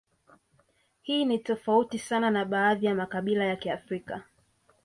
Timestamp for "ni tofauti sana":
1.25-2.31